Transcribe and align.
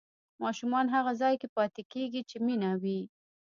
ماشومان 0.43 0.85
هغه 0.95 1.11
ځای 1.21 1.33
کې 1.41 1.47
پاتې 1.57 1.81
کېږي 1.93 2.21
چې 2.29 2.37
مینه 2.45 2.69
وي. 2.81 3.01